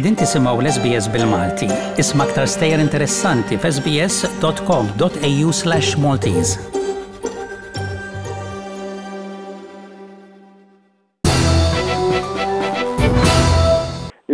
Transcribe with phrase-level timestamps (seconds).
[0.00, 1.66] Edin tisimaw l-SBS bil-Malti.
[2.02, 6.54] Isma ktar stejer interessanti f'sbs.com.au slash Maltese.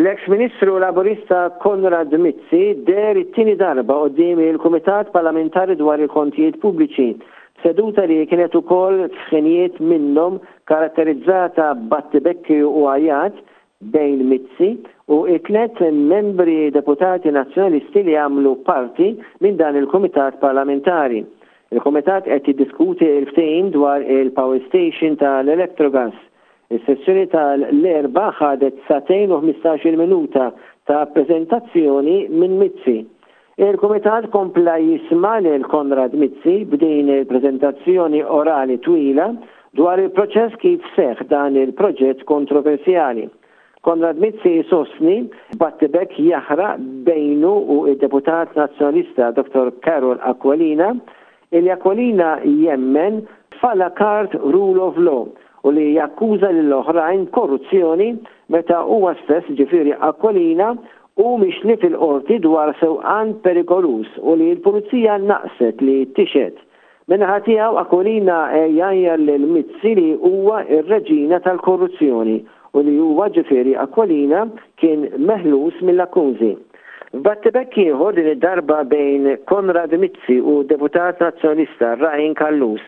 [0.02, 2.62] L-ex-ministru laburista Konrad Mizzi
[2.93, 7.09] deri it-tini darba qoddim il-Kumitat Parlamentari dwar il-Kontijiet Pubbliċi
[7.64, 10.39] seduta li kienet ukoll tħenijiet minnhom
[10.70, 13.42] karatterizzata battibekki u għajat
[13.80, 14.77] bejn Mizzi
[15.09, 19.11] u itlet membri deputati nazjonalisti li għamlu parti
[19.45, 21.25] minn dan il-Komitat Parlamentari.
[21.75, 26.15] Il-Komitat qed jiddiskuti il-ftehim dwar il-Power Station tal elektrogas
[26.70, 30.48] Is-sessjoni tal-erba ħadet satejn u 15 minuta
[30.91, 33.05] ta' prezentazzjoni minn Mizzi.
[33.61, 39.31] Il-Komitat kompla jisma l Konrad Mizzi b'din il-prezentazzjoni orali twila
[39.79, 43.28] dwar il-proċess kif seħ dan il-proġett kontroversjali.
[43.87, 45.29] Konrad Mitzi sosni
[45.61, 49.67] battibek jahra bejnu u il-deputat nazjonalista Dr.
[49.84, 50.89] Karol Aqualina
[51.55, 52.33] il Aqualina
[52.65, 53.20] jemmen
[53.61, 55.23] falla kart rule of law
[55.67, 58.09] u li jakkuża l oħrajn korruzzjoni
[58.56, 60.73] meta huwa stess ġifiri Aqualina
[61.23, 66.59] u mixli fil-qorti dwar sewqan perikolus u li l-pulizija naqset li tixet.
[67.06, 72.41] Minnaħa tiegħu Aqualina eh, jajjar l-Mizzi li huwa ir-reġina tal-korruzzjoni
[72.77, 74.42] u li huwa ġifieri Akwalina
[74.80, 76.50] kien meħlus mill-akkużi.
[77.27, 82.84] Battibek ieħor din id-darba bejn Konrad Mizzi u deputat nazzjonista Rajn Kallus.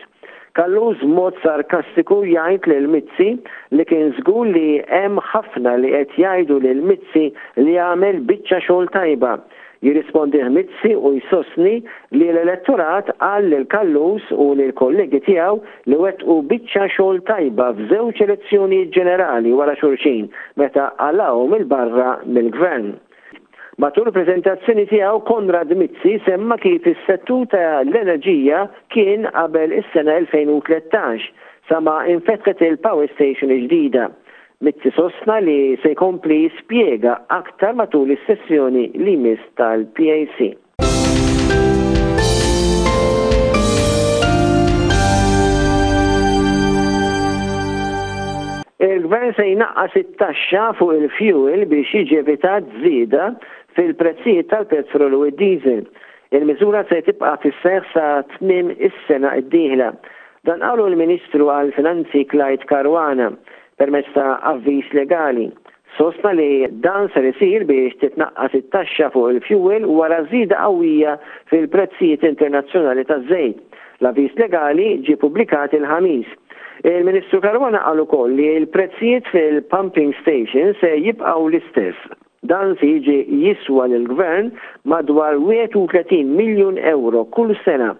[0.59, 3.29] Kallus mod sarkastiku jgħid lil Mizzi
[3.77, 7.25] li kien żgur li hemm ħafna li qed jgħidu lil Mizzi
[7.63, 9.37] li jagħmel biċċa xogħol tajba
[9.81, 11.75] jirrispondi mitzi u jisosni
[12.17, 18.81] li l-elettorat għall l-kallus u l-kollegi tijaw li wet u bicċa xol tajba f'żewġ elezzjoni
[18.95, 20.27] ġenerali wara xurxin
[20.59, 22.97] meta għallaw mil barra mill-gvern.
[23.79, 31.29] Matul prezentazzjoni tiegħu Konrad Mizzi semma kif is settuta ta' l-enerġija kien qabel is-sena 2013
[31.71, 34.09] sama infettet il-power station ġdida.
[34.61, 40.39] Mitzi sosna li se jkompli jispjega aktar matul is-sessjoni li mis tal-PAC.
[48.83, 53.29] Il-gvern se jnaqqas it-taxxa fuq il-fuel biex jiġi evitat żieda
[53.77, 55.85] fil-prezzijiet tal-petrol u d-diesel.
[56.35, 59.89] Il-miżura se tibqa' fis-seħħ sa tmiem is-sena d-dieħla.
[60.47, 63.29] Dan qalu l-Ministru għall finanzi Clyde Karwana
[63.79, 65.47] permezz ta' avviz legali.
[65.97, 71.15] Sosna li dan ser isir biex titnaqqas it-taxxa fuq il-fuel wara żida qawwija
[71.49, 73.57] fil-prezzijiet internazzjonali taż-żejt.
[74.03, 76.27] L-avviż legali ġie pubblikat il-ħamis.
[76.87, 82.05] Il-Ministru Karwana qal ukoll li l-prezzijiet fil-pumping station se jibqgħu l-istess.
[82.51, 84.51] Dan se jiġi jiswa lill-Gvern
[84.91, 87.93] madwar 31 miljun euro kull sena,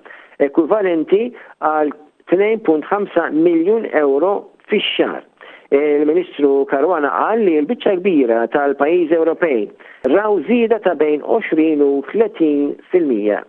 [0.43, 1.27] ekwivalenti
[1.67, 1.91] għal
[2.31, 4.31] 2.5 miljun euro
[4.71, 5.25] fix-xahar
[5.71, 9.67] il-Ministru Karwana qal li l-biċċa kbira tal pajjiż Ewropej
[10.09, 13.43] raw zida ta' bejn 20 u 30 fil-mija.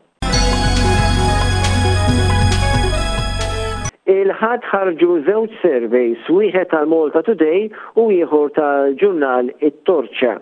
[4.10, 7.69] Il-ħad ħarġu żewġ surveys, wieħed tal-Malta Today
[8.00, 10.34] u ieħor tal-ġurnal It-Torċa.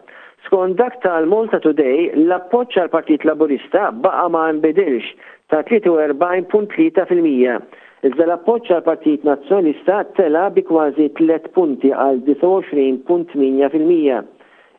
[0.46, 5.10] Skont dak tal-Malta Today, l-appoċċ għal-Partit Laburista baqa ma nbidilx
[5.52, 7.60] ta' 43.3
[8.06, 14.20] Iżda l-appoċ għal Partit Nazzjonista tela bi kważi 3 punti għal 29.8%.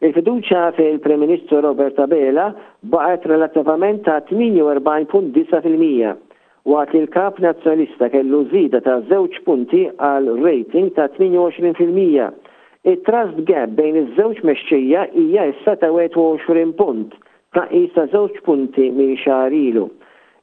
[0.08, 2.46] Il-fiduċa fil-Prem Ministru Robert Abela
[2.94, 6.16] baqgħet relattivament ta' 48.9%
[6.72, 12.50] waqt li l-Kap Nazzjonista kellu żida ta' 2 punti għal rating ta' 28%.
[12.94, 17.12] It-trust gap bejn iż-żewġ mexxija hija issa ta' 21 punt,
[17.52, 19.90] ta' isa 2 punti minn xahar ilu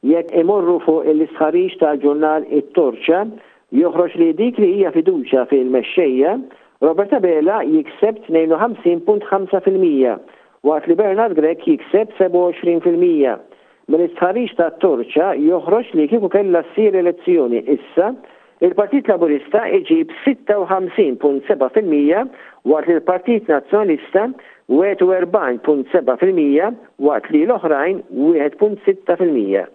[0.04, 3.20] jekk imorru fuq l-isħarix tal-ġurnal it-Torċa,
[3.80, 6.32] joħroġ li dik li hija fiduċa fil-mexxejja,
[6.84, 10.18] Roberta Bela jikseb 52.5%
[10.66, 12.90] waqt li Bernard Grek jikseb 27%.
[12.96, 13.36] mill
[14.02, 18.10] isħarix ta' Torċa joħroġ li kieku kellha ssir elezzjoni issa
[18.64, 22.26] il-Partit Laburista iġib 56.7%
[22.66, 24.24] waqt li l-Partit Nazzjonalista
[24.68, 27.96] 41.7% waqt li l-oħrajn
[28.28, 29.72] 1.6%.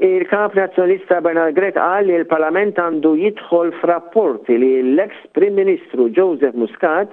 [0.00, 6.56] Il-kap Nazjonista Bernard Gret qal li l-Parlament għandu jidħol f'rapporti li l-eks Prim Ministru Joseph
[6.58, 7.12] Muscat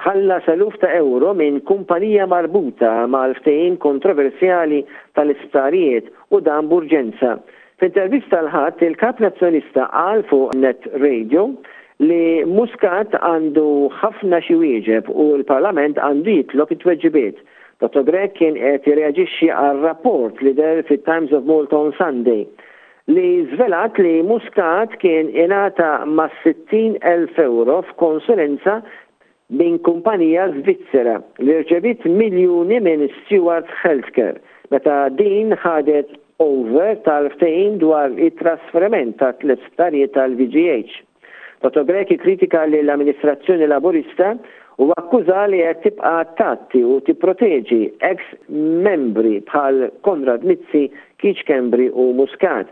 [0.00, 4.80] tħalla saluf ta' euro minn kumpanija marbuta mal ftejn kontroversjali
[5.18, 7.36] tal-istarijiet u dan burġenza.
[7.80, 11.46] F'intervista l-ħadd il-kap Nazjonista qal fuq Net Radio
[12.02, 13.68] li Muscat għandu
[14.02, 17.46] ħafna xi wieġeb u l-Parlament għandu jitlob it-tweġibiet
[17.80, 18.04] Dr.
[18.04, 22.42] Greg kien qed jirreaġixxi għal rapport li der fit-Times of Malta on Sunday
[23.14, 25.86] li zvelat li Muscat kien inata
[26.18, 28.76] ma' 60.000 euro f'konsulenza
[29.60, 34.36] minn kumpanija Svizzera li rċevit miljuni minn Stewart Healthcare
[34.70, 36.12] meta din ħadet
[36.44, 40.92] over tal-ftejn dwar it-trasferiment ta' tlet starijiet tal-VGH.
[41.64, 41.84] Dr.
[41.88, 44.34] Greki kritika li l-amministrazzjoni laburista
[44.82, 48.22] u akkuża li qed tibqa' tatti u tipproteġi ex
[48.86, 50.86] membri bħal Konrad Mizzi,
[51.20, 52.70] Kiċ Kembri u Muscat.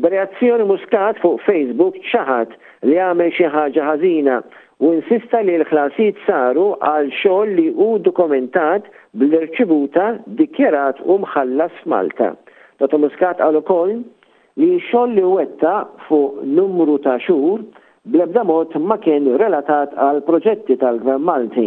[0.00, 2.54] B'reazzjoni Muscat fuq Facebook ċaħat
[2.88, 4.38] li għamel xi ħaġa ħażina
[4.80, 8.88] u insista li l-ħlasijiet saru għal xogħol li hu dokumentat
[9.20, 10.08] bl-irċivuta
[10.40, 12.32] dikjerat u mħallas Malta.
[12.80, 13.02] Dr.
[13.04, 15.76] Muscat għal ukoll li xogħol li wetta
[16.08, 17.60] fuq numru ta' xhur
[18.04, 21.66] blebda mod ma kien relatat għal proġetti tal-Gvern Malti.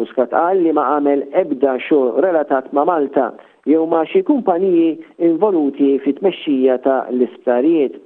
[0.00, 3.30] Muscat qal li ma għamel ebda xo relatat ma Malta
[3.66, 4.90] jew ma xi kumpaniji
[5.28, 7.96] involuti fit tmexxija ta' l-isptarijiet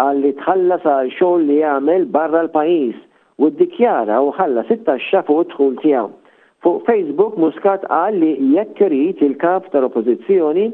[0.00, 2.96] għal li tħallas għal xogħol li jagħmel barra l-pajjiż
[3.42, 6.08] u ddikjara u ħalla 16 fuq dħul tijaw.
[6.64, 10.66] Fuq Facebook Muscat qal li jekk il-kap tal-Oppożizzjoni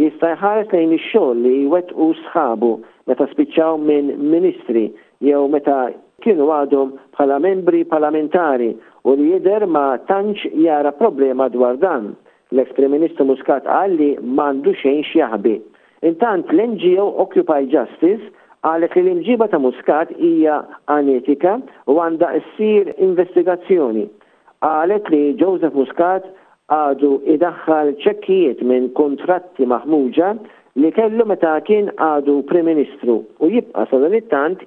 [0.00, 2.72] jista' jħares lejn ix-xogħol u sħabu
[3.08, 4.88] meta spiċċaw minn ministri
[5.24, 5.78] jew meta
[6.24, 8.70] kienu għadhom bħala membri parlamentari
[9.08, 12.14] u li jider ma tantx jara problema dwar dan.
[12.50, 15.54] l ex Ministru Muscat għalli mandu xejn xjaħbi.
[16.08, 18.26] Intant l-NGO Occupy Justice
[18.66, 20.56] għalek li l-imġiba ta' Muscat hija
[20.94, 24.08] anetika u għanda issir investigazzjoni.
[24.66, 26.26] Għalek li Joseph Muscat
[26.74, 30.34] għadu idaħħal ċekkijiet minn kontratti maħmuġa
[30.78, 34.64] li kellu meta kien għadu Prim Ministru u jibqa' sa dan it-tant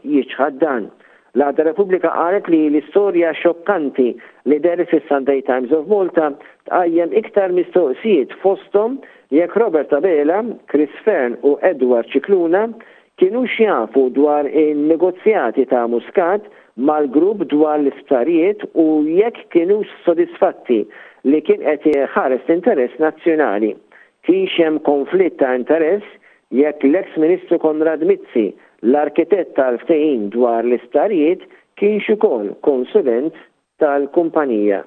[0.60, 0.92] dan.
[1.34, 4.10] l għadda Repubblika qalet li l-istorja xokkanti
[4.46, 6.28] li deri fis Sunday Times of Malta
[6.68, 9.00] tqajjem iktar mistoqsijiet fostom
[9.34, 12.68] jekk Robert Abela, Chris Fern u Edward Cikluna
[13.22, 16.42] kienu xjafu dwar il-negozjati ta' Muscat
[16.78, 20.84] mal-grupp dwar l istarijiet u jekk kienu sodisfatti
[21.26, 23.74] li kien qed ħares interess nazzjonali
[24.28, 26.04] kienx hemm konflitt ta' interess
[26.56, 28.48] jekk l-eks ministru Konrad Mizzi
[28.84, 31.44] l-arkitett tal-ftehim dwar l-istarijiet
[31.80, 33.36] kienx ukoll konsulent
[33.84, 34.84] tal-kumpanija.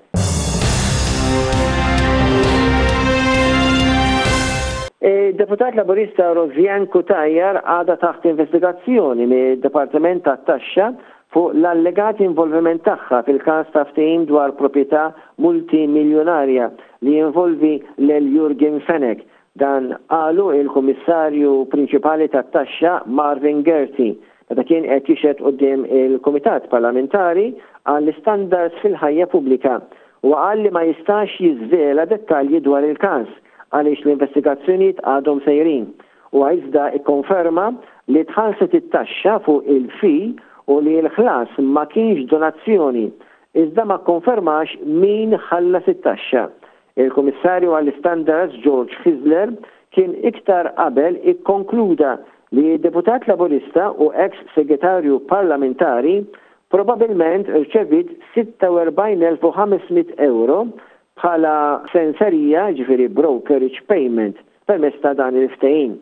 [5.06, 10.92] E, deputat laburista Rozjan Kutajjar għada taħt investigazzjoni mid Departiment tat taxxa
[11.34, 15.10] fuq l-allegat involviment tagħha fil-każ ta' ftehim dwar proprjetà
[15.44, 16.70] multimiljonarja
[17.06, 17.72] li jinvolvi
[18.06, 19.22] l-Jurgen Fenek
[19.62, 24.10] dan għalu il-Komissarju Prinċipali tat taxxa Marvin Gerti
[24.50, 27.46] meta kien qed jixed qudiem il-Kumitat Parlamentari
[27.92, 29.78] għall standards fil-ħajja pubblika
[30.26, 33.30] u qal li ma jistax jiżvela dettalji dwar il-każ
[33.76, 35.86] għaliex l-investigazzjonijiet għadhom sejrin
[36.36, 37.70] u għajzda ikkonferma
[38.14, 40.14] li tħallset it-taxxa fuq il-fi
[40.74, 43.08] u li l-ħlas ma kienx donazzjoni
[43.62, 46.48] iżda ma konfermax min ħallas it-taxxa.
[46.96, 49.50] Il-Komissarju għall-Standards George Hisler
[49.94, 52.12] kien iktar qabel ikkonkluda
[52.56, 56.14] li deputat laborista u ex segretarju parlamentari
[56.72, 60.62] probabilment rċevit 46.500 euro
[61.20, 61.54] bħala
[61.92, 65.96] senserija ġifiri brokerage payment per ta' dan il-ftejn.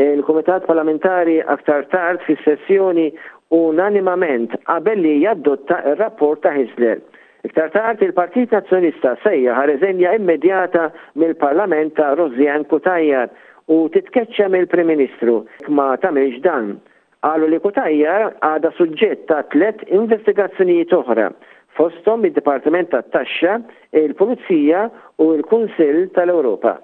[0.00, 3.10] Il-Komitat Parlamentari aktar tard fis sessjoni
[3.54, 7.02] unanimament qabel li jaddotta il-rapport ta' Hisler
[7.48, 10.82] Iktar tard il-Partit Nazzjonista sejja ħareżenja immedjata
[11.16, 13.30] mill-Parlament ta' Rozjan Kutajjar
[13.72, 15.38] u titkeċċa mill-Prim Ministru
[15.78, 16.74] ma tagħmilx dan.
[17.24, 21.30] Qalu li Kutajjar għada suġġett ta' tlet investigazzjonijiet oħra
[21.80, 23.56] fostom id-Dipartiment tat-Taxxa,
[23.96, 24.84] il-Pulizija
[25.22, 26.76] u l-Kunsill tal-Ewropa.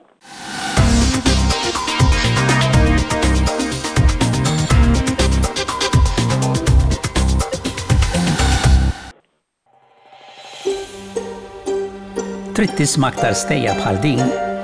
[12.54, 14.20] Trid tisma' aktar stejja bħal din,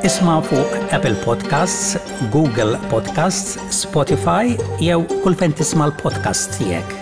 [0.07, 1.99] isma' fuq Apple Podcasts,
[2.31, 7.00] Google Podcasts, Spotify jew kulfejn tisma' l-podcast tiegħek.